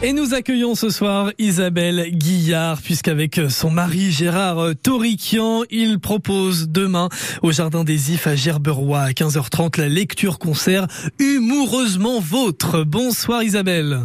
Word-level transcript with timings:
Et 0.00 0.12
nous 0.12 0.32
accueillons 0.32 0.76
ce 0.76 0.90
soir 0.90 1.32
Isabelle 1.38 2.10
Guillard, 2.12 2.80
puisqu'avec 2.80 3.40
son 3.48 3.70
mari 3.70 4.12
Gérard 4.12 4.70
Toriquian, 4.80 5.64
il 5.70 5.98
propose 5.98 6.68
demain 6.68 7.08
au 7.42 7.50
Jardin 7.50 7.82
des 7.82 8.12
Ifs 8.12 8.28
à 8.28 8.36
Gerberoy 8.36 9.00
à 9.00 9.10
15h30 9.10 9.80
la 9.80 9.88
lecture 9.88 10.38
concert 10.38 10.86
Humoureusement 11.18 12.20
Vôtre. 12.20 12.84
Bonsoir 12.84 13.42
Isabelle. 13.42 14.02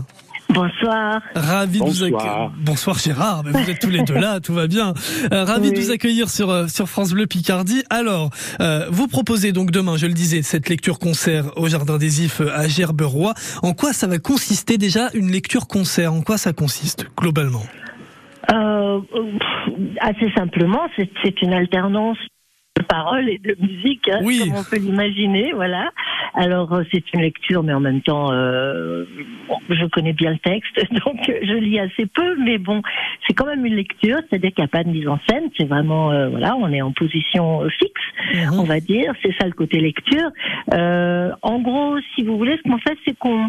Bonsoir. 0.54 1.22
Ravi 1.36 1.80
de 1.80 1.86
vous 1.86 2.04
accueillir. 2.04 2.52
Bonsoir 2.58 2.98
Gérard, 2.98 3.44
vous 3.44 3.70
êtes 3.70 3.80
tous 3.80 3.90
les 3.90 4.04
deux 4.04 4.14
là, 4.14 4.40
tout 4.40 4.54
va 4.54 4.68
bien. 4.68 4.94
Euh, 5.32 5.44
ravi 5.44 5.72
de 5.72 5.80
vous 5.80 5.92
accueillir 5.92 6.30
sur 6.30 6.50
euh, 6.50 6.68
sur 6.68 6.88
France 6.88 7.14
Bleu 7.14 7.28
Picardie. 7.28 7.84
Alors, 7.90 8.30
euh, 8.62 8.86
vous 8.90 9.08
proposez 9.08 9.52
donc 9.52 9.72
demain, 9.72 9.98
je 9.98 10.06
le 10.06 10.14
disais, 10.14 10.42
cette 10.42 10.70
lecture 10.70 11.00
concert 11.00 11.46
au 11.58 11.68
Jardin 11.68 11.98
des 11.98 12.26
Ifs 12.26 12.42
à 12.42 12.68
Gerberoy. 12.68 13.34
En 13.62 13.74
quoi 13.74 13.94
ça 13.94 14.08
va 14.08 14.20
consister 14.20 14.78
déjà 14.78 15.10
une 15.14 15.32
lecture 15.32 15.68
concert? 15.68 16.14
En 16.14 16.22
quoi 16.22 16.38
ça 16.38 16.54
consiste 16.54 17.08
globalement? 17.18 17.64
Euh, 18.52 19.00
Assez 20.02 20.32
simplement, 20.36 20.82
c'est 20.98 21.42
une 21.42 21.54
alternance 21.54 22.18
de 22.78 22.84
paroles 22.84 23.30
et 23.30 23.38
de 23.38 23.56
musique, 23.60 24.10
hein, 24.10 24.20
oui. 24.24 24.40
comme 24.40 24.58
on 24.58 24.64
peut 24.64 24.78
l'imaginer, 24.78 25.52
voilà. 25.54 25.92
Alors 26.36 26.74
euh, 26.74 26.84
c'est 26.92 27.04
une 27.14 27.22
lecture, 27.22 27.64
mais 27.64 27.74
en 27.74 27.80
même 27.80 28.02
temps, 28.02 28.32
euh, 28.32 29.06
bon, 29.48 29.60
je 29.70 29.86
connais 29.86 30.14
bien 30.14 30.32
le 30.32 30.40
texte, 30.40 30.76
donc 31.06 31.20
je 31.28 31.54
lis 31.54 31.80
assez 31.80 32.06
peu, 32.08 32.36
mais 32.44 32.58
bon, 32.58 32.82
c'est 33.28 33.34
quand 33.34 33.46
même 33.46 33.66
une 33.66 33.76
lecture, 33.76 34.18
c'est-à-dire 34.30 34.52
qu'il 34.54 34.64
n'y 34.64 34.66
a 34.66 34.68
pas 34.70 34.84
de 34.84 34.90
mise 34.90 35.08
en 35.08 35.20
scène, 35.30 35.50
c'est 35.58 35.66
vraiment, 35.68 36.12
euh, 36.12 36.30
voilà, 36.30 36.56
on 36.56 36.72
est 36.72 36.82
en 36.82 36.92
position 36.92 37.68
fixe, 37.70 38.02
Mhm. 38.34 38.60
on 38.60 38.64
va 38.64 38.80
dire, 38.80 39.14
c'est 39.22 39.34
ça 39.40 39.46
le 39.48 39.54
côté 39.54 39.80
lecture. 39.80 40.30
Euh, 40.74 41.32
en 41.42 41.60
gros, 41.60 41.98
si 42.16 42.24
vous 42.24 42.38
voulez, 42.38 42.58
ce 42.58 42.64
qu'on 42.70 42.78
fait, 42.80 42.98
c'est 43.06 43.18
qu'on 43.18 43.46
euh, 43.46 43.48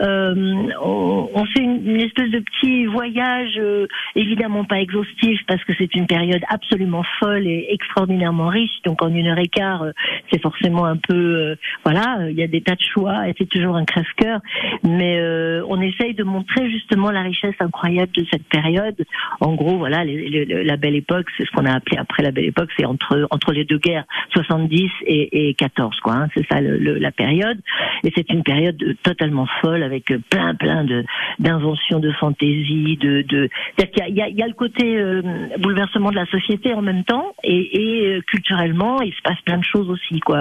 on, 0.00 1.28
on 1.34 1.44
fait 1.46 1.60
une, 1.60 1.86
une 1.88 2.00
espèce 2.00 2.30
de 2.30 2.38
petit 2.40 2.86
voyage, 2.86 3.54
euh, 3.58 3.86
évidemment 4.14 4.64
pas 4.64 4.80
exhaustif, 4.80 5.40
parce 5.46 5.62
que 5.64 5.72
c'est 5.78 5.94
une 5.94 6.06
période 6.06 6.42
absolument 6.48 7.02
folle 7.20 7.46
et 7.46 7.66
extraordinairement 7.70 8.48
riche, 8.48 8.82
donc 8.84 9.02
en 9.02 9.08
une 9.14 9.26
heure 9.28 9.38
et 9.38 9.48
quart, 9.48 9.82
euh, 9.82 9.92
c'est 10.32 10.40
forcément 10.40 10.84
un 10.86 10.96
peu, 10.96 11.14
euh, 11.14 11.54
voilà, 11.84 12.18
euh, 12.20 12.30
il 12.30 12.36
y 12.38 12.42
a 12.42 12.46
des 12.46 12.60
tas 12.62 12.74
de 12.74 12.80
choix 12.82 13.28
et 13.28 13.34
c'est 13.38 13.48
toujours 13.48 13.76
un 13.76 13.84
crève-cœur, 13.84 14.40
mais 14.82 15.18
euh, 15.20 15.62
on 15.68 15.80
essaye 15.80 16.14
de 16.14 16.24
montrer 16.24 16.70
justement 16.70 17.10
la 17.10 17.22
richesse 17.22 17.54
incroyable 17.60 18.12
de 18.12 18.24
cette 18.30 18.44
période. 18.48 18.96
En 19.40 19.54
gros, 19.54 19.78
voilà, 19.78 20.04
la 20.04 20.76
belle 20.76 20.96
époque, 20.96 21.26
c'est 21.36 21.44
ce 21.46 21.50
qu'on 21.52 21.66
a 21.66 21.74
appelé 21.74 21.98
après 21.98 22.22
la 22.22 22.30
belle 22.30 22.46
époque, 22.46 22.70
c'est 22.76 22.84
entre 22.84 23.26
entre 23.30 23.52
les 23.52 23.64
deux 23.64 23.78
guerres, 23.78 24.04
70 24.32 24.90
et, 25.06 25.48
et 25.50 25.54
14, 25.54 25.98
quoi. 26.00 26.14
hein, 26.14 26.28
c'est 26.34 26.46
ça 26.50 26.60
le- 26.60 26.78
le- 26.78 26.98
la 26.98 27.10
période. 27.12 27.58
Et 28.04 28.12
c'est 28.14 28.28
une 28.30 28.42
période 28.42 28.82
totalement 29.02 29.46
folle 29.60 29.81
avec 29.82 30.10
euh, 30.10 30.18
plein 30.30 30.54
plein 30.54 30.84
de 30.84 31.04
d'inventions, 31.38 31.98
de 32.00 32.12
fantaisie, 32.12 32.96
de 32.96 33.22
de. 33.22 33.48
C'est-à-dire 33.76 34.08
y 34.16 34.22
a, 34.22 34.28
il 34.28 34.36
y 34.36 34.42
a- 34.42 34.46
le 34.46 34.54
côté 34.54 34.96
euh, 34.98 35.22
bouleversement 35.58 36.10
de 36.10 36.16
la 36.16 36.26
société 36.26 36.74
en 36.74 36.82
même 36.82 37.04
temps 37.04 37.34
et, 37.42 38.06
euh, 38.06 38.20
culturellement, 38.26 39.00
il 39.02 39.12
se 39.12 39.22
passe 39.22 39.40
plein 39.44 39.58
de 39.58 39.64
choses 39.64 39.88
aussi, 39.90 40.20
quoi. 40.20 40.38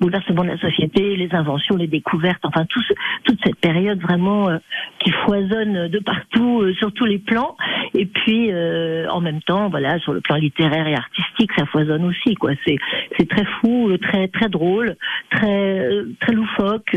Bouleversement 0.00 0.42
de 0.44 0.48
la 0.48 0.58
société, 0.58 1.16
les 1.16 1.32
inventions, 1.34 1.76
les 1.76 1.86
découvertes, 1.86 2.44
enfin 2.44 2.64
tout 2.66 2.82
toute 3.24 3.38
cette 3.44 3.56
période 3.60 4.00
vraiment 4.00 4.48
qui 4.98 5.10
foisonne 5.24 5.88
de 5.88 5.98
partout, 6.00 6.64
sur 6.78 6.92
tous 6.92 7.04
les 7.06 7.18
plans. 7.18 7.56
Et 7.94 8.06
puis 8.06 8.50
en 9.10 9.20
même 9.20 9.40
temps, 9.42 9.68
voilà, 9.70 9.98
sur 10.00 10.12
le 10.12 10.20
plan 10.20 10.36
littéraire 10.36 10.86
et 10.86 10.94
artistique, 10.94 11.50
ça 11.56 11.66
foisonne 11.66 12.04
aussi, 12.04 12.34
quoi. 12.34 12.50
C'est 12.66 12.76
c'est 13.18 13.28
très 13.28 13.44
fou, 13.60 13.96
très 13.98 14.28
très 14.28 14.48
drôle, 14.48 14.96
très 15.30 15.88
très 16.20 16.32
loufoque. 16.32 16.96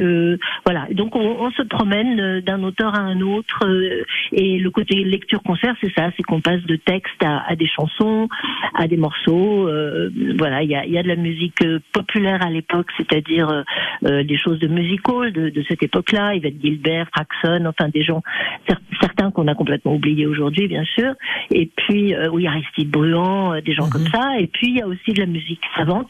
voilà. 0.65 0.87
Donc 0.91 1.15
on, 1.15 1.37
on 1.39 1.51
se 1.51 1.61
promène 1.69 2.19
euh, 2.19 2.41
d'un 2.41 2.61
auteur 2.63 2.93
à 2.95 2.99
un 2.99 3.21
autre. 3.21 3.59
euh, 3.65 4.03
et 4.33 4.57
le 4.59 4.69
côté 4.71 5.03
lecture-concert, 5.03 5.75
c'est 5.81 5.93
ça, 5.93 6.09
c'est 6.17 6.23
qu'on 6.23 6.41
passe 6.41 6.61
de 6.63 6.75
texte 6.75 7.23
à, 7.23 7.43
à 7.49 7.55
des 7.55 7.67
chansons, 7.67 8.27
à 8.73 8.87
des 8.87 8.97
morceaux. 8.97 9.67
euh, 9.67 10.09
voilà, 10.37 10.63
il 10.63 10.69
y 10.69 10.75
a, 10.75 10.85
y 10.85 10.97
a 10.97 11.03
de 11.03 11.07
la 11.07 11.15
musique 11.15 11.63
populaire 11.93 12.41
à 12.45 12.49
l'époque, 12.49 12.87
c'est-à-dire 12.97 13.63
des 14.01 14.37
choses 14.37 14.59
de 14.59 14.67
music 14.67 15.07
hall 15.07 15.31
de, 15.31 15.49
de 15.49 15.63
cette 15.67 15.83
époque-là. 15.83 16.35
Yvette 16.35 16.61
Gilbert, 16.61 17.07
Fraxon, 17.13 17.65
enfin 17.65 17.89
des 17.89 18.03
gens, 18.03 18.21
cer- 18.67 18.77
certains 18.99 19.31
qu'on 19.31 19.47
a 19.47 19.55
complètement 19.55 19.95
oubliés 19.95 20.25
aujourd'hui, 20.25 20.67
bien 20.67 20.83
sûr. 20.83 21.13
Et 21.51 21.69
puis, 21.75 22.13
oui, 22.31 22.47
Aristide 22.47 22.89
Bruand, 22.89 23.59
des 23.61 23.73
gens 23.73 23.85
Mhm. 23.85 23.91
comme 23.91 24.07
ça. 24.07 24.39
Et 24.39 24.47
puis, 24.47 24.67
il 24.69 24.77
y 24.77 24.81
a 24.81 24.87
aussi 24.87 25.11
de 25.13 25.19
la 25.19 25.25
musique 25.27 25.61
savante. 25.75 26.09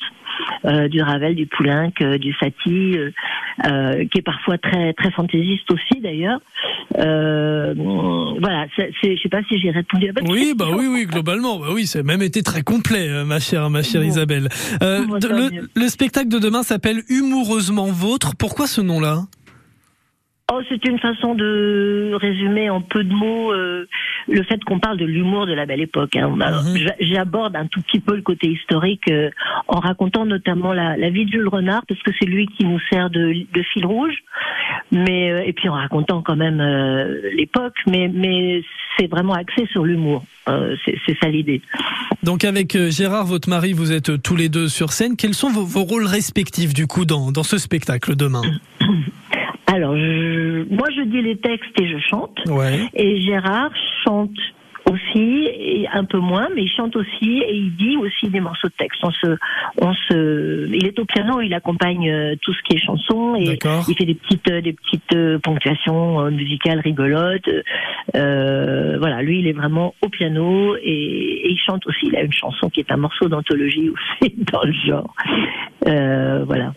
Euh, 0.65 0.87
du 0.87 1.01
Ravel, 1.01 1.35
du 1.35 1.47
Poulenc, 1.47 1.91
euh, 2.01 2.17
du 2.17 2.33
Satie, 2.33 2.97
euh, 2.97 4.05
qui 4.11 4.19
est 4.19 4.23
parfois 4.23 4.57
très 4.57 4.93
très 4.93 5.11
fantaisiste 5.11 5.71
aussi 5.71 6.01
d'ailleurs. 6.01 6.39
Voilà, 6.95 8.67
je 8.77 9.17
sais 9.21 9.29
pas 9.29 9.43
si 9.43 9.59
j'ai 9.59 9.71
répondu 9.71 10.09
à 10.09 10.11
votre 10.13 10.29
Oui, 10.31 10.39
question. 10.39 10.55
bah 10.55 10.67
oui, 10.77 10.87
oui, 10.87 11.05
globalement, 11.05 11.59
bah 11.59 11.67
oui, 11.73 11.85
c'est 11.85 12.03
même 12.03 12.21
été 12.21 12.41
très 12.43 12.61
complet, 12.61 13.23
ma 13.25 13.39
chère, 13.39 13.69
ma 13.69 13.83
chère 13.83 14.01
Bon. 14.01 14.07
Isabelle. 14.07 14.49
Bon, 14.81 15.19
le, 15.75 15.87
spectacle 15.87 16.29
de 16.29 16.39
demain 16.39 16.63
s'appelle 16.63 17.01
Humoureusement 17.09 17.87
Vôtre. 17.87 18.33
Pourquoi 18.37 18.67
ce 18.67 18.81
nom-là? 18.81 19.23
Oh, 20.51 20.61
c'est 20.67 20.83
une 20.85 20.97
façon 20.97 21.35
de 21.35 22.11
résumer 22.15 22.71
en 22.71 22.81
peu 22.81 23.03
de 23.03 23.13
mots 23.13 23.53
euh, 23.53 23.87
le 24.31 24.43
fait 24.43 24.63
qu'on 24.63 24.79
parle 24.79 24.97
de 24.97 25.05
l'humour 25.05 25.45
de 25.47 25.53
la 25.53 25.65
belle 25.65 25.81
époque. 25.81 26.15
hein. 26.15 26.29
Mhm. 26.29 26.77
j'a- 26.77 26.95
J'aborde 26.99 27.55
un 27.55 27.65
tout 27.67 27.81
petit 27.81 27.99
peu 27.99 28.15
le 28.15 28.21
côté 28.21 28.47
historique 28.49 29.09
euh, 29.09 29.29
en 29.67 29.79
racontant 29.79 30.25
notamment 30.25 30.73
la, 30.73 30.97
la 30.97 31.09
vie 31.09 31.25
de 31.25 31.31
Jules 31.31 31.47
Renard 31.47 31.83
parce 31.87 32.01
que 32.03 32.11
c'est 32.19 32.25
lui 32.27 32.47
qui 32.47 32.65
nous 32.65 32.79
sert 32.91 33.09
de, 33.09 33.33
de 33.53 33.63
fil 33.73 33.85
rouge. 33.85 34.15
Mais 34.91 35.31
euh, 35.31 35.43
et 35.45 35.53
puis 35.53 35.69
en 35.69 35.73
racontant 35.73 36.21
quand 36.21 36.35
même 36.35 36.59
euh, 36.61 37.21
l'époque, 37.35 37.75
mais 37.87 38.09
mais 38.13 38.61
c'est 38.97 39.07
vraiment 39.07 39.33
axé 39.33 39.65
sur 39.71 39.83
l'humour. 39.85 40.23
C'est 40.85 41.15
ça 41.21 41.29
l'idée. 41.29 41.61
Donc 42.23 42.43
avec 42.43 42.75
Gérard, 42.89 43.25
votre 43.25 43.47
mari, 43.49 43.73
vous 43.73 43.91
êtes 43.91 44.19
tous 44.23 44.35
les 44.35 44.49
deux 44.49 44.67
sur 44.67 44.91
scène. 44.91 45.15
Quels 45.15 45.35
sont 45.35 45.51
vos, 45.51 45.63
vos 45.63 45.83
rôles 45.83 46.07
respectifs 46.07 46.73
du 46.73 46.87
coup 46.87 47.05
dans, 47.05 47.31
dans 47.31 47.43
ce 47.43 47.59
spectacle 47.59 48.15
demain? 48.15 48.41
Alors 49.67 49.95
je- 49.95 50.63
moi 50.73 50.87
je 50.95 51.03
dis 51.03 51.21
les 51.21 51.37
textes 51.37 51.79
et 51.79 51.87
je 51.87 51.97
chante. 52.09 52.39
Ouais. 52.47 52.79
Et 52.95 53.21
Gérard 53.21 53.69
chante 54.03 54.37
aussi, 54.89 55.47
et 55.53 55.87
un 55.91 56.03
peu 56.03 56.17
moins, 56.17 56.47
mais 56.55 56.63
il 56.63 56.71
chante 56.71 56.95
aussi 56.95 57.39
et 57.39 57.55
il 57.55 57.75
dit 57.75 57.97
aussi 57.97 58.29
des 58.29 58.39
morceaux 58.39 58.67
de 58.67 58.73
texte. 58.73 58.99
On 59.03 59.11
se, 59.11 59.37
on 59.81 59.93
se, 59.93 60.67
il 60.73 60.85
est 60.85 60.97
au 60.99 61.05
piano, 61.05 61.41
il 61.41 61.53
accompagne 61.53 62.09
euh, 62.09 62.35
tout 62.41 62.53
ce 62.53 62.61
qui 62.63 62.75
est 62.75 62.79
chanson 62.79 63.35
et 63.35 63.57
il 63.87 63.95
fait 63.95 64.05
des 64.05 64.15
petites, 64.15 64.49
euh, 64.49 64.61
des 64.61 64.73
petites 64.73 65.15
euh, 65.15 65.37
ponctuations 65.39 66.31
musicales 66.31 66.79
rigolotes. 66.79 67.49
Euh, 68.15 68.97
voilà, 68.99 69.21
lui, 69.21 69.39
il 69.39 69.47
est 69.47 69.53
vraiment 69.53 69.93
au 70.01 70.09
piano 70.09 70.75
et, 70.75 70.81
et 70.83 71.51
il 71.51 71.59
chante 71.59 71.85
aussi. 71.85 72.07
Il 72.07 72.15
a 72.15 72.21
une 72.21 72.33
chanson 72.33 72.69
qui 72.69 72.79
est 72.79 72.91
un 72.91 72.97
morceau 72.97 73.27
d'anthologie 73.27 73.89
aussi 73.89 74.33
dans 74.51 74.63
le 74.63 74.73
genre. 74.73 75.13
Euh, 75.87 76.43
voilà. 76.45 76.73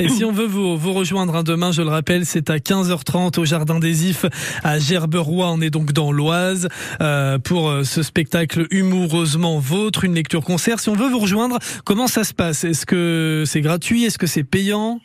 Et 0.00 0.08
si 0.08 0.24
on 0.24 0.32
veut 0.32 0.46
vous, 0.46 0.92
rejoindre 0.94 1.36
hein, 1.36 1.42
demain, 1.42 1.72
je 1.72 1.82
le 1.82 1.88
rappelle, 1.88 2.24
c'est 2.24 2.48
à 2.48 2.56
15h30 2.56 3.38
au 3.38 3.44
Jardin 3.44 3.78
des 3.78 4.08
Ifs 4.08 4.24
à 4.64 4.78
Gerberoy. 4.78 5.46
On 5.46 5.60
est 5.60 5.68
donc 5.68 5.92
dans 5.92 6.10
l'Oise 6.10 6.68
euh, 7.02 7.38
pour 7.38 7.68
euh, 7.68 7.84
ce 7.84 8.02
spectacle 8.02 8.66
humoureusement 8.70 9.58
vôtre, 9.58 10.04
une 10.04 10.14
lecture 10.14 10.42
concert. 10.42 10.80
Si 10.80 10.88
on 10.88 10.94
veut 10.94 11.10
vous 11.10 11.18
rejoindre, 11.18 11.58
comment 11.84 12.06
ça 12.06 12.24
se 12.24 12.32
passe? 12.32 12.64
Est-ce 12.64 12.86
que 12.86 13.44
c'est 13.46 13.60
gratuit? 13.60 14.04
Est-ce 14.04 14.18
que 14.18 14.26
c'est 14.26 14.42
payant? 14.44 15.00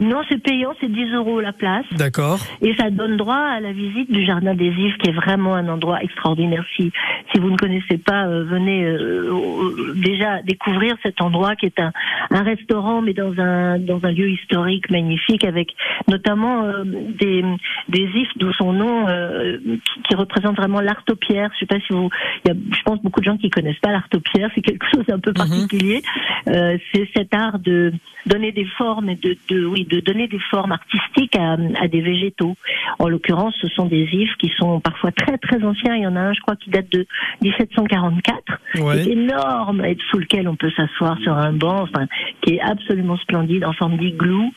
Non, 0.00 0.22
c'est 0.28 0.42
payant, 0.42 0.74
c'est 0.80 0.90
10 0.90 1.12
euros 1.12 1.40
la 1.40 1.52
place. 1.52 1.84
D'accord. 1.92 2.38
Et 2.62 2.74
ça 2.74 2.90
donne 2.90 3.16
droit 3.16 3.36
à 3.36 3.60
la 3.60 3.72
visite 3.72 4.10
du 4.10 4.24
jardin 4.24 4.54
des 4.54 4.68
Ifs, 4.68 4.96
qui 4.98 5.10
est 5.10 5.12
vraiment 5.12 5.54
un 5.54 5.68
endroit 5.68 6.02
extraordinaire. 6.02 6.64
Si, 6.76 6.90
si 7.32 7.40
vous 7.40 7.50
ne 7.50 7.56
connaissez 7.56 7.98
pas, 7.98 8.26
euh, 8.26 8.44
venez 8.44 8.84
euh, 8.84 9.94
déjà 9.96 10.42
découvrir 10.42 10.96
cet 11.02 11.20
endroit 11.20 11.54
qui 11.54 11.66
est 11.66 11.78
un, 11.78 11.92
un 12.30 12.42
restaurant, 12.42 13.02
mais 13.02 13.12
dans 13.12 13.38
un 13.38 13.78
dans 13.78 14.00
un 14.04 14.12
lieu 14.12 14.30
historique 14.30 14.90
magnifique, 14.90 15.44
avec 15.44 15.74
notamment 16.08 16.64
euh, 16.64 16.84
des 16.84 17.44
des 17.88 18.08
ifs, 18.14 18.36
d'où 18.36 18.52
son 18.52 18.72
nom, 18.72 19.08
euh, 19.08 19.58
qui, 19.58 20.02
qui 20.02 20.14
représente 20.14 20.56
vraiment 20.56 20.80
l'art 20.80 21.02
aux 21.10 21.16
pierres. 21.16 21.50
Je 21.54 21.60
sais 21.60 21.66
pas 21.66 21.80
si 21.86 21.92
vous, 21.92 22.08
il 22.44 22.48
y 22.48 22.50
a, 22.52 22.54
je 22.54 22.82
pense 22.84 23.02
beaucoup 23.02 23.20
de 23.20 23.24
gens 23.24 23.36
qui 23.36 23.50
connaissent 23.50 23.78
pas 23.80 23.90
l'art 23.90 24.08
aux 24.14 24.20
pierres. 24.20 24.50
C'est 24.54 24.62
quelque 24.62 24.86
chose 24.94 25.04
d'un 25.06 25.18
peu 25.18 25.32
particulier. 25.32 26.02
Euh, 26.48 26.78
c'est 26.92 27.08
cet 27.14 27.34
art 27.34 27.58
de 27.58 27.92
donner 28.26 28.52
des 28.52 28.64
formes 28.64 29.08
et 29.10 29.16
de, 29.16 29.36
de 29.48 29.64
oui 29.64 29.84
de 29.90 30.00
donner 30.00 30.28
des 30.28 30.38
formes 30.50 30.72
artistiques 30.72 31.36
à, 31.36 31.52
à 31.80 31.88
des 31.88 32.00
végétaux. 32.00 32.54
En 32.98 33.08
l'occurrence, 33.08 33.54
ce 33.60 33.68
sont 33.68 33.86
des 33.86 34.08
ifs 34.12 34.34
qui 34.38 34.50
sont 34.58 34.80
parfois 34.80 35.12
très 35.12 35.36
très 35.38 35.62
anciens. 35.64 35.94
Il 35.96 36.02
y 36.02 36.06
en 36.06 36.16
a 36.16 36.20
un, 36.20 36.32
je 36.32 36.40
crois, 36.40 36.56
qui 36.56 36.70
date 36.70 36.90
de 36.92 37.06
1744, 37.42 38.36
Ouais. 38.76 39.02
qui 39.02 39.08
est 39.10 39.12
énorme 39.12 39.84
et 39.84 39.96
sous 40.10 40.18
lequel 40.18 40.48
on 40.48 40.56
peut 40.56 40.70
s'asseoir 40.76 41.18
sur 41.20 41.32
un 41.36 41.52
banc, 41.52 41.82
enfin, 41.82 42.06
qui 42.42 42.54
est 42.54 42.60
absolument 42.60 43.16
splendide 43.18 43.64
en 43.64 43.72
forme 43.72 43.96
d'igloo. 43.98 44.50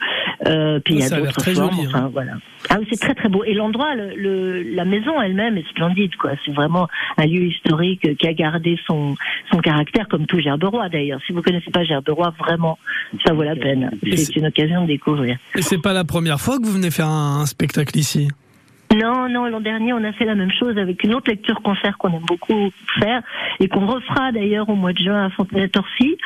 Euh, 0.47 0.79
puis 0.83 0.95
il 0.95 0.99
y 0.99 1.03
a 1.03 1.09
d'autres 1.09 1.41
formes. 1.43 1.71
joli, 1.71 1.85
hein. 1.85 1.89
Enfin, 1.89 2.09
voilà. 2.11 2.33
Ah 2.69 2.77
oui, 2.79 2.87
c'est 2.91 2.99
très 2.99 3.13
très 3.15 3.29
beau. 3.29 3.43
Et 3.43 3.53
l'endroit, 3.53 3.93
le, 3.95 4.15
le- 4.15 4.63
la 4.75 4.85
maison 4.85 5.19
elle-même 5.21 5.57
est 5.57 5.67
splendide, 5.69 6.15
quoi. 6.15 6.31
C'est 6.45 6.53
vraiment 6.53 6.87
un 7.17 7.25
lieu 7.25 7.43
historique 7.45 8.17
qui 8.17 8.27
a 8.27 8.33
gardé 8.33 8.77
son 8.87 9.15
son 9.51 9.57
caractère, 9.59 10.07
comme 10.07 10.25
tout 10.25 10.39
Gerberoy 10.39 10.89
d'ailleurs. 10.89 11.19
Si 11.27 11.33
vous 11.33 11.41
connaissez 11.41 11.71
pas 11.71 11.83
Gerberoy, 11.83 12.33
vraiment, 12.39 12.77
ça 13.25 13.33
vaut 13.33 13.43
la 13.43 13.55
peine. 13.55 13.91
C'est- 14.03 14.35
une 14.35 14.47
occasion 14.47 14.81
de 14.83 14.87
découvrir. 14.87 15.22
Et 15.55 15.61
c'est 15.61 15.77
pas 15.77 15.93
la 15.93 16.03
première 16.03 16.39
fois 16.39 16.59
que 16.59 16.65
vous 16.65 16.73
venez 16.73 16.91
faire 16.91 17.07
un, 17.07 17.41
un 17.41 17.45
spectacle 17.45 17.97
ici? 17.97 18.29
Non, 18.93 19.27
non, 19.27 19.47
l'an 19.47 19.59
dernier, 19.59 19.91
on 19.93 20.03
a 20.03 20.11
fait 20.13 20.25
la 20.25 20.35
même 20.35 20.51
chose 20.51 20.77
avec 20.77 21.03
une 21.03 21.15
autre 21.15 21.31
lecture-concert 21.31 21.97
qu'on 21.97 22.13
aime 22.13 22.25
beaucoup 22.27 22.71
faire 22.99 23.23
et 23.59 23.67
qu'on 23.67 23.87
refera 23.87 24.31
d'ailleurs 24.31 24.69
au 24.69 24.75
mois 24.75 24.93
de 24.93 24.99
juin 24.99 25.25
à 25.25 25.29
Fontenay-Torcy, 25.29 26.17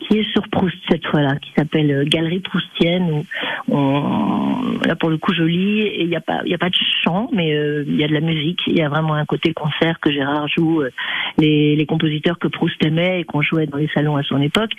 qui 0.00 0.18
est 0.18 0.32
sur 0.32 0.48
Proust 0.48 0.76
cette 0.88 1.06
fois-là, 1.06 1.36
qui 1.36 1.52
s'appelle 1.56 1.90
euh, 1.90 2.04
Galerie 2.04 2.40
Proustienne, 2.40 3.10
où 3.12 3.24
on, 3.68 4.78
là 4.84 4.96
pour 4.96 5.10
le 5.10 5.18
coup 5.18 5.32
je 5.34 5.42
lis 5.42 5.82
et 5.82 6.02
il 6.02 6.08
n'y 6.08 6.16
a 6.16 6.20
pas, 6.20 6.40
y 6.44 6.54
a 6.54 6.58
pas 6.58 6.70
de 6.70 6.76
chant, 7.04 7.28
mais 7.32 7.54
euh, 7.54 7.84
il 7.86 7.96
y 7.96 8.02
a 8.02 8.08
de 8.08 8.14
la 8.14 8.20
musique, 8.20 8.60
il 8.66 8.76
y 8.76 8.82
a 8.82 8.88
vraiment 8.88 9.14
un 9.14 9.24
côté 9.24 9.52
concert 9.52 10.00
que 10.00 10.10
Gérard 10.10 10.48
joue, 10.48 10.82
euh, 10.82 10.90
les, 11.38 11.76
les 11.76 11.86
compositeurs 11.86 12.38
que 12.38 12.48
Proust 12.48 12.84
aimait 12.84 13.20
et 13.20 13.24
qu'on 13.24 13.42
jouait 13.42 13.66
dans 13.66 13.78
les 13.78 13.88
salons 13.94 14.16
à 14.16 14.22
son 14.24 14.40
époque, 14.40 14.70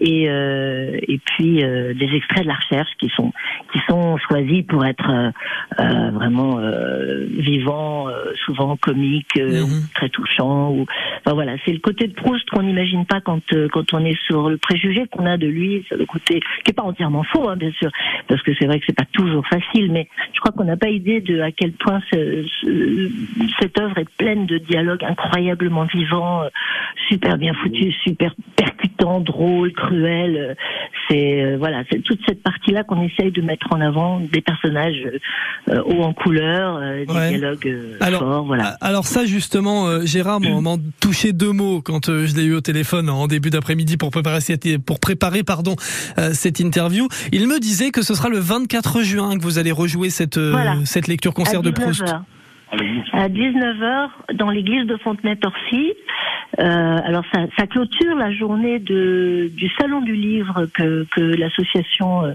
et, 0.00 0.24
et 0.24 1.20
puis 1.24 1.56
des 1.56 2.10
extraits 2.14 2.42
de 2.42 2.48
la 2.48 2.54
recherche 2.54 2.90
qui 2.98 3.08
sont, 3.10 3.32
qui 3.72 3.78
sont 3.88 4.16
choisis 4.18 4.64
pour 4.64 4.84
être 4.84 5.32
vraiment 5.78 6.58
vivants, 7.28 8.08
souvent 8.44 8.76
comiques, 8.76 9.36
mhm. 9.36 9.86
très 9.94 10.08
touchants. 10.08 10.70
Ou, 10.70 10.86
enfin 11.24 11.34
voilà, 11.34 11.56
c'est 11.64 11.72
le 11.72 11.78
côté 11.78 12.06
de 12.06 12.14
Proust 12.14 12.48
qu'on 12.50 12.62
n'imagine 12.62 13.06
pas 13.06 13.20
quand, 13.20 13.42
quand 13.72 13.94
on 13.94 14.04
est 14.04 14.18
sur 14.26 14.50
le 14.50 14.56
préjugé 14.56 15.06
qu'on 15.10 15.26
a 15.26 15.36
de 15.36 15.46
lui, 15.46 15.84
c'est 15.88 15.96
le 15.96 16.06
côté 16.06 16.40
qui 16.64 16.70
est 16.70 16.74
pas 16.74 16.82
entièrement 16.82 17.22
faux, 17.24 17.48
hein, 17.48 17.56
bien 17.56 17.72
sûr, 17.72 17.90
parce 18.28 18.42
que 18.42 18.52
c'est 18.58 18.66
vrai 18.66 18.78
que 18.78 18.86
c'est 18.86 18.96
pas 18.96 19.06
toujours 19.12 19.46
facile, 19.46 19.92
mais 19.92 20.08
je 20.32 20.40
crois 20.40 20.52
qu'on 20.52 20.64
n'a 20.64 20.76
pas 20.76 20.88
idée 20.88 21.20
de 21.20 21.40
à 21.40 21.50
quel 21.52 21.72
point 21.72 22.00
cette 23.60 23.78
œuvre 23.78 23.98
est 23.98 24.08
pleine 24.16 24.46
de 24.46 24.58
dialogues 24.58 25.04
incroyablement 25.04 25.84
vivants, 25.84 26.42
euh, 26.42 26.48
super 27.08 27.38
bien 27.38 27.54
foutus, 27.54 27.94
super 28.04 28.34
percutants, 28.56 29.20
drôles, 29.20 29.72
cruels. 29.72 30.56
C'est 31.08 31.42
euh, 31.42 31.56
voilà, 31.58 31.84
c'est 31.90 32.02
toute 32.02 32.20
cette 32.26 32.42
partie-là 32.42 32.84
qu'on 32.84 33.02
essaye 33.02 33.30
de 33.30 33.42
mettre 33.42 33.72
en 33.72 33.80
avant, 33.80 34.20
des 34.20 34.40
personnages 34.40 35.02
euh, 35.70 35.82
hauts 35.84 36.02
en 36.02 36.12
couleur, 36.12 36.75
des 36.80 37.06
dialogues 37.06 37.74
alors, 38.00 38.20
forts, 38.20 38.44
voilà. 38.44 38.76
Alors 38.80 39.06
ça 39.06 39.24
justement, 39.24 40.04
Gérard 40.04 40.40
m'a 40.40 40.76
touché 41.00 41.32
deux 41.32 41.52
mots 41.52 41.82
quand 41.82 42.06
je 42.06 42.34
l'ai 42.36 42.44
eu 42.44 42.54
au 42.54 42.60
téléphone 42.60 43.08
en 43.10 43.26
début 43.26 43.50
d'après-midi 43.50 43.96
pour 43.96 44.10
préparer 44.10 44.40
cette, 44.40 44.78
pour 44.78 45.00
préparer 45.00 45.42
pardon 45.42 45.76
cette 46.32 46.60
interview. 46.60 47.08
Il 47.32 47.48
me 47.48 47.58
disait 47.60 47.90
que 47.90 48.02
ce 48.02 48.14
sera 48.14 48.28
le 48.28 48.38
24 48.38 49.02
juin 49.02 49.36
que 49.36 49.42
vous 49.42 49.58
allez 49.58 49.72
rejouer 49.72 50.10
cette, 50.10 50.38
euh, 50.38 50.84
cette 50.84 51.08
lecture 51.08 51.34
concert 51.34 51.62
de 51.62 51.70
Proust. 51.70 52.04
À 53.12 53.28
19h 53.28 54.08
dans 54.34 54.50
l'église 54.50 54.86
de 54.86 54.96
Fontenay-Torcy. 54.96 55.92
Euh, 56.58 56.98
alors 57.04 57.24
ça, 57.32 57.40
ça, 57.58 57.66
clôture 57.66 58.14
la 58.16 58.32
journée 58.32 58.78
de, 58.78 59.50
du 59.54 59.68
salon 59.78 60.00
du 60.00 60.14
livre 60.14 60.66
que, 60.74 61.06
que 61.14 61.20
l'association, 61.20 62.24
euh, 62.24 62.32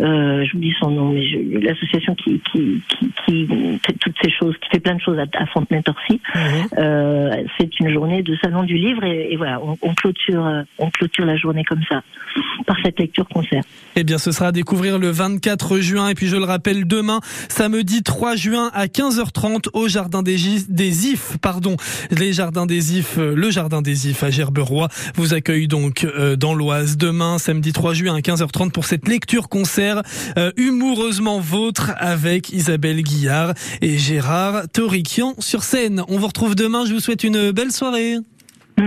euh 0.00 0.44
je 0.44 0.52
vous 0.52 0.58
dis 0.58 0.74
son 0.80 0.90
nom, 0.90 1.12
mais 1.12 1.24
l'association 1.60 2.14
qui, 2.14 2.40
qui, 2.50 2.82
qui, 2.88 3.12
qui, 3.24 3.46
fait 3.86 3.92
toutes 4.00 4.16
ces 4.22 4.30
choses, 4.30 4.56
qui 4.58 4.68
fait 4.70 4.80
plein 4.80 4.96
de 4.96 5.00
choses 5.00 5.18
à, 5.18 5.24
à 5.38 5.46
Fontenay-Torcy. 5.46 6.20
Mhm. 6.34 6.42
Euh, 6.78 7.30
c'est 7.58 7.80
une 7.80 7.92
journée 7.92 8.22
de 8.22 8.36
salon 8.42 8.64
du 8.64 8.76
livre 8.76 9.04
et, 9.04 9.32
et 9.32 9.36
voilà, 9.36 9.60
on, 9.62 9.78
on, 9.82 9.94
clôture, 9.94 10.64
on 10.78 10.90
clôture 10.90 11.24
la 11.24 11.36
journée 11.36 11.64
comme 11.64 11.82
ça 11.88 12.02
par 12.66 12.76
cette 12.84 12.98
lecture 12.98 13.28
concert. 13.28 13.62
Eh 13.96 14.04
bien, 14.04 14.18
ce 14.18 14.32
sera 14.32 14.48
à 14.48 14.52
découvrir 14.52 14.98
le 14.98 15.10
24 15.10 15.78
juin 15.78 16.08
et 16.08 16.14
puis 16.14 16.26
je 16.26 16.36
le 16.36 16.44
rappelle 16.44 16.86
demain, 16.86 17.20
samedi 17.48 18.02
3 18.02 18.36
juin 18.36 18.70
à 18.72 18.86
15h30 18.86 19.69
au 19.72 19.88
jardin 19.88 20.22
des, 20.22 20.36
des 20.68 21.08
Ifs, 21.08 21.36
pardon, 21.40 21.76
les 22.10 22.32
jardins 22.32 22.66
des 22.66 22.98
Ifs, 22.98 23.18
euh, 23.18 23.34
le 23.34 23.50
jardin 23.50 23.82
des 23.82 24.08
Ifs 24.08 24.22
à 24.22 24.30
Gerberoy 24.30 24.88
vous 25.14 25.34
accueille 25.34 25.68
donc 25.68 26.04
euh, 26.04 26.36
dans 26.36 26.54
l'Oise 26.54 26.96
demain, 26.96 27.38
samedi 27.38 27.72
3 27.72 27.94
juin 27.94 28.14
à 28.14 28.20
15h30 28.20 28.70
pour 28.70 28.84
cette 28.84 29.08
lecture 29.08 29.48
concert 29.48 30.02
euh, 30.38 30.52
humoureusement 30.56 31.40
vôtre 31.40 31.92
avec 31.98 32.52
Isabelle 32.52 33.02
Guillard 33.02 33.54
et 33.80 33.98
Gérard 33.98 34.68
Toriquian 34.72 35.34
sur 35.38 35.62
scène. 35.62 36.02
On 36.08 36.18
vous 36.18 36.26
retrouve 36.26 36.54
demain. 36.54 36.84
Je 36.86 36.92
vous 36.92 37.00
souhaite 37.00 37.24
une 37.24 37.50
belle 37.50 37.72
soirée. 37.72 38.16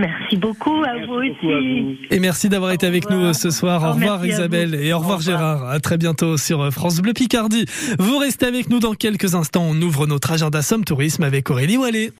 Merci 0.04 0.36
beaucoup 0.36 0.82
à 0.84 1.06
vous 1.06 1.14
aussi. 1.14 1.98
Et 2.10 2.20
merci 2.20 2.50
d'avoir 2.50 2.72
été 2.72 2.86
avec 2.86 3.08
nous 3.08 3.32
ce 3.32 3.48
soir. 3.48 3.82
Au, 3.82 3.92
revoir 3.94 4.24
Isabelle 4.26 4.74
et 4.74 4.92
au 4.92 4.98
revoir, 4.98 5.20
Gérard. 5.22 5.66
À 5.66 5.80
très 5.80 5.96
bientôt 5.96 6.36
sur 6.36 6.70
France 6.70 7.00
Bleu 7.00 7.14
Picardie. 7.14 7.64
Vous 7.98 8.18
restez 8.18 8.44
avec 8.44 8.68
nous 8.68 8.80
dans 8.80 8.92
quelques 8.92 9.34
instants. 9.34 9.64
On 9.66 9.80
ouvre 9.80 10.06
notre 10.06 10.30
agenda 10.32 10.60
Somme 10.60 10.84
Tourisme 10.84 11.22
avec 11.22 11.48
Aurélie 11.48 11.78
Wallet. 11.78 12.10